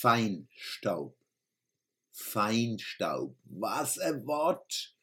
Feinstaub. 0.00 1.14
Feinstaub. 2.10 3.36
Was 3.44 3.98
ein 3.98 4.26
Wort! 4.26 4.94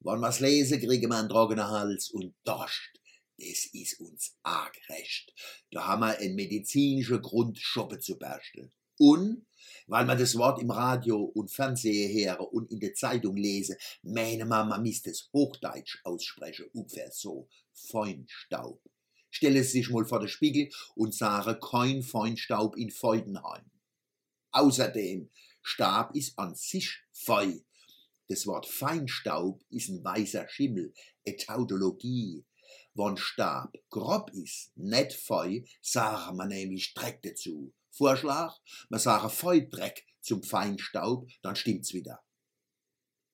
Wann 0.00 0.20
wir's 0.20 0.40
lesen, 0.40 0.80
kriegen 0.80 1.10
wir 1.10 1.18
einen 1.18 1.28
trockenen 1.28 1.68
Hals 1.68 2.08
und 2.08 2.34
Dost. 2.44 2.98
Das 3.36 3.66
ist 3.74 4.00
uns 4.00 4.38
arg 4.42 4.74
recht. 4.88 5.34
Da 5.70 5.86
haben 5.86 6.00
wir 6.00 6.18
einen 6.18 6.34
medizinischen 6.34 7.20
Grund, 7.20 7.58
Schoppe 7.58 7.98
zu 7.98 8.18
bersten. 8.18 8.72
Und, 8.98 9.44
weil 9.86 10.06
man 10.06 10.16
das 10.16 10.34
Wort 10.38 10.62
im 10.62 10.70
Radio 10.70 11.24
und 11.24 11.50
Fernsehen 11.50 12.10
höre 12.10 12.50
und 12.50 12.70
in 12.72 12.80
der 12.80 12.94
Zeitung 12.94 13.36
lese, 13.36 13.76
meine 14.02 14.46
Mama 14.46 14.78
müsste 14.78 15.10
es 15.10 15.28
Hochdeutsch 15.30 15.98
aussprechen, 16.04 16.70
ungefähr 16.72 17.10
so. 17.12 17.50
Feinstaub. 17.74 18.80
Stelle 19.28 19.62
sich 19.62 19.90
mal 19.90 20.06
vor 20.06 20.20
den 20.20 20.28
Spiegel 20.28 20.70
und 20.94 21.14
sage 21.14 21.60
kein 21.60 22.02
Feinstaub 22.02 22.78
in 22.78 22.90
Feudenheim. 22.90 23.70
Außerdem, 24.58 25.30
Stab 25.62 26.16
ist 26.16 26.36
an 26.36 26.56
sich 26.56 26.98
fei. 27.12 27.64
Das 28.26 28.44
Wort 28.44 28.66
Feinstaub 28.66 29.62
ist 29.70 29.88
ein 29.88 30.02
weißer 30.02 30.48
Schimmel, 30.48 30.92
eine 31.24 31.36
Tautologie. 31.36 32.44
Wenn 32.94 33.16
Stab 33.16 33.76
grob 33.88 34.32
ist, 34.32 34.72
net 34.74 35.12
fei, 35.12 35.64
sagen 35.80 36.36
man 36.36 36.48
nämlich 36.48 36.92
Dreck 36.94 37.22
dazu. 37.22 37.72
Vorschlag, 37.92 38.58
man 38.88 38.98
sage 38.98 39.30
Feudreck 39.30 40.04
zum 40.20 40.42
Feinstaub, 40.42 41.28
dann 41.42 41.54
stimmt's 41.54 41.94
wieder 41.94 42.20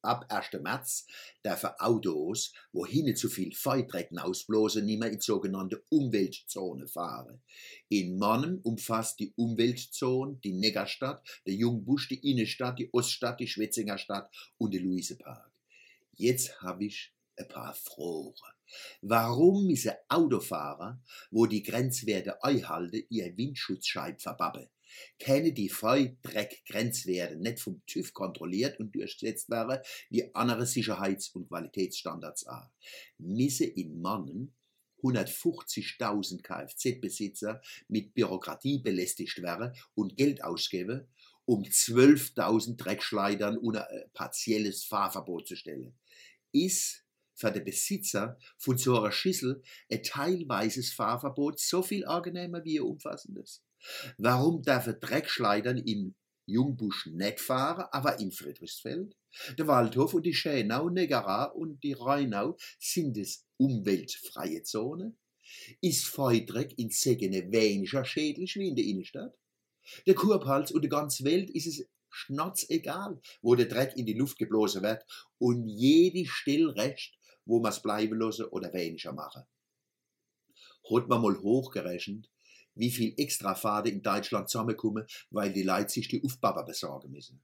ab 0.05 0.27
1. 0.29 0.61
März 0.63 1.07
dürfen 1.45 1.71
Autos, 1.79 2.53
wo 2.73 2.85
hinne 2.85 3.15
zu 3.15 3.29
viel 3.29 3.55
Feutrecken 3.55 4.19
ausblosen, 4.19 4.85
nicht 4.85 5.01
mehr 5.01 5.11
in 5.11 5.21
sogenannte 5.21 5.83
Umweltzone 5.89 6.87
fahren. 6.87 7.41
In 7.89 8.19
Mannem 8.19 8.61
umfasst 8.63 9.19
die 9.21 9.33
Umweltzone 9.37 10.39
die 10.45 10.53
Neckarstadt, 10.53 11.27
der 11.47 11.55
Jungbusch, 11.55 12.09
die 12.09 12.31
Innenstadt, 12.31 12.79
die 12.79 12.93
Oststadt, 12.93 13.41
die 13.41 13.49
Schwetzinger 13.49 13.99
Stadt 13.99 14.31
und 14.59 14.75
der 14.75 14.83
Luisepark. 14.83 15.51
Jetzt 16.17 16.61
habe 16.61 16.85
ich 16.85 17.14
ein 17.37 17.49
paar 17.49 17.75
Fragen. 17.75 18.35
Warum 19.03 19.67
müssen 19.67 19.93
Autofahrer, 20.09 21.01
wo 21.31 21.47
die 21.47 21.63
Grenzwerte 21.63 22.43
einhalten, 22.43 23.05
ihr 23.09 23.37
Windschutzscheib 23.37 24.21
verbappen? 24.21 24.69
Kennen 25.19 25.55
die 25.55 25.69
Feudreck-Grenzwerte 25.69 27.37
nicht 27.37 27.61
vom 27.61 27.83
TÜV 27.87 28.13
kontrolliert 28.13 28.79
und 28.79 28.95
durchgesetzt 28.95 29.51
werden, 29.51 29.81
wie 30.09 30.35
andere 30.35 30.67
Sicherheits- 30.67 31.31
und 31.31 31.49
Qualitätsstandards 31.49 32.47
auch. 32.47 32.71
Misse 33.19 33.65
in 33.65 34.01
Mannen 34.01 34.55
150.000 35.03 36.43
Kfz-Besitzer 36.43 37.61
mit 37.89 38.15
Bürokratie 38.15 38.79
belästigt 38.79 39.43
werden 39.43 39.75
und 39.95 40.17
Geld 40.17 40.43
ausgeben, 40.43 41.09
um 41.45 41.63
12.000 41.63 42.77
Dreckschleidern 42.77 43.59
unter 43.59 43.87
partielles 44.15 44.85
Fahrverbot 44.85 45.47
zu 45.47 45.57
stellen. 45.57 45.99
Ist 46.53 47.04
für 47.35 47.51
den 47.51 47.65
Besitzer 47.65 48.39
von 48.57 48.79
so 48.79 48.99
einer 48.99 49.13
Schüssel 49.13 49.63
ein 49.91 50.03
teilweises 50.03 50.93
Fahrverbot 50.93 51.59
so 51.59 51.83
viel 51.83 52.07
angenehmer 52.07 52.65
wie 52.65 52.79
ein 52.79 52.85
umfassendes? 52.85 53.63
Warum 54.19 54.63
dürfen 54.63 54.97
Dreckschleidern 55.01 55.79
im 55.79 56.15
Jungbusch 56.47 57.07
nicht 57.07 57.41
fahren, 57.41 57.87
aber 57.91 58.19
in 58.21 58.31
Friedrichsfeld? 58.31 59.17
Der 59.59 59.67
Waldhof 59.67 60.15
und 60.15 60.25
die 60.25 60.35
Schänau, 60.35 60.89
Negara 60.89 61.47
und 61.47 61.83
die 61.83 61.95
Rheinau 61.95 62.57
sind 62.79 63.17
es 63.19 63.45
umweltfreie 63.57 64.63
Zone? 64.63 65.17
Ist 65.81 66.07
Feudreck 66.07 66.79
in 66.79 66.91
Segene 66.91 67.51
weniger 67.53 68.05
schädlich 68.05 68.57
wie 68.57 68.69
in 68.69 68.77
der 68.77 68.85
Innenstadt? 68.85 69.37
Der 70.07 70.15
Kurpals 70.15 70.73
und 70.73 70.83
der 70.83 70.91
ganzen 70.91 71.27
Welt 71.27 71.51
ist 71.51 71.67
es 71.67 71.87
schnotzegal, 72.15 73.21
wo 73.43 73.55
der 73.55 73.67
Dreck 73.67 73.97
in 73.97 74.07
die 74.07 74.15
Luft 74.15 74.39
geblasen 74.39 74.83
wird 74.83 75.05
und 75.39 75.69
jede 75.69 76.27
Stillrecht, 76.27 77.19
wo 77.45 77.61
man 77.61 77.73
es 77.73 77.83
bleiben 77.83 78.19
lassen 78.19 78.47
oder 78.47 78.73
weniger 78.73 79.13
machen. 79.13 79.43
Hat 80.91 81.09
man 81.09 81.23
mal 81.23 81.37
hochgerechnet, 81.41 82.31
wie 82.75 82.91
viel 82.91 83.15
Extrafahrten 83.17 83.93
in 83.93 84.03
Deutschland 84.03 84.49
zusammenkommen, 84.49 85.07
weil 85.31 85.53
die 85.53 85.63
Leute 85.63 85.91
sich 85.91 86.09
die 86.09 86.23
Aufbaba 86.25 86.63
besorgen 86.63 87.11
müssen. 87.11 87.43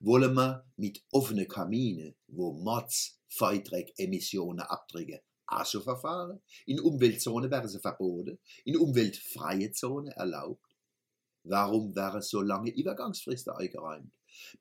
Wollen 0.00 0.34
wir 0.34 0.64
mit 0.76 1.02
offenen 1.10 1.48
Kaminen, 1.48 2.14
wo 2.28 2.52
Mods, 2.52 3.20
Feiträg, 3.28 3.92
Emissionen 3.96 4.60
abträgen, 4.60 5.20
also 5.46 5.80
verfahren? 5.80 6.40
In 6.66 6.80
Umweltzone 6.80 7.50
wären 7.50 7.68
sie 7.68 7.80
verboten, 7.80 8.38
in 8.64 8.76
umweltfreie 8.76 9.72
Zone 9.72 10.12
erlaubt. 10.14 10.63
Warum 11.44 11.94
wäre 11.94 12.22
so 12.22 12.40
lange 12.40 12.70
Übergangsfristen 12.70 13.52
eingeräumt? 13.52 14.10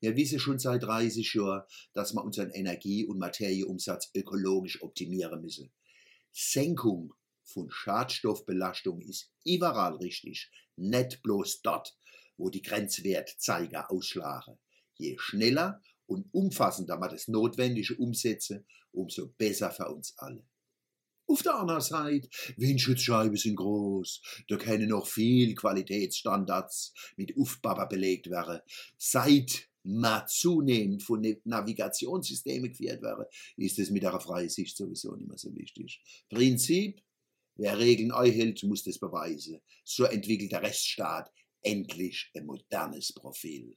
Wir 0.01 0.15
wissen 0.17 0.37
schon 0.37 0.59
seit 0.59 0.83
30 0.83 1.33
Jahren, 1.33 1.63
dass 1.93 2.13
wir 2.13 2.23
unseren 2.23 2.51
Energie- 2.51 3.05
und 3.05 3.19
Materieumsatz 3.19 4.11
ökologisch 4.13 4.81
optimieren 4.83 5.41
müssen. 5.41 5.71
Senkung 6.31 7.13
von 7.43 7.69
Schadstoffbelastung 7.69 9.01
ist 9.01 9.31
überall 9.45 9.95
richtig, 9.95 10.51
nicht 10.75 11.23
bloß 11.23 11.61
dort, 11.61 11.95
wo 12.37 12.49
die 12.49 12.61
Grenzwertzeiger 12.61 13.89
ausschlagen. 13.89 14.59
Je 14.95 15.17
schneller 15.17 15.81
und 16.05 16.27
umfassender 16.33 16.97
man 16.97 17.11
das 17.11 17.29
Notwendige 17.29 17.95
umsetze, 17.95 18.65
umso 18.91 19.27
besser 19.37 19.71
für 19.71 19.87
uns 19.87 20.17
alle. 20.17 20.43
Auf 21.33 21.41
der 21.41 21.55
anderen 21.55 21.81
Seite, 21.81 22.29
Windschutzscheiben 22.57 23.35
sind 23.37 23.55
groß, 23.55 24.21
da 24.49 24.55
können 24.55 24.89
noch 24.89 25.07
viel 25.07 25.55
Qualitätsstandards 25.55 26.93
mit 27.17 27.35
Aufbauer 27.35 27.89
belegt 27.89 28.29
werden. 28.29 28.59
Seit 28.99 29.67
man 29.81 30.27
zunehmend 30.27 31.01
von 31.01 31.25
Navigationssystemen 31.43 32.69
geführt 32.69 33.01
werden, 33.01 33.25
ist 33.57 33.79
es 33.79 33.89
mit 33.89 34.03
der 34.03 34.19
freien 34.19 34.47
Sicht 34.47 34.77
sowieso 34.77 35.15
nicht 35.15 35.27
mehr 35.27 35.39
so 35.39 35.55
wichtig. 35.55 36.03
Prinzip, 36.29 37.01
Wer 37.55 37.79
Regeln 37.79 38.11
einhält, 38.11 38.63
muss 38.63 38.83
das 38.83 38.99
beweisen. 38.99 39.59
So 39.83 40.05
entwickelt 40.05 40.51
der 40.51 40.61
Rechtsstaat 40.61 41.31
endlich 41.61 42.31
ein 42.35 42.45
modernes 42.45 43.11
Profil. 43.11 43.75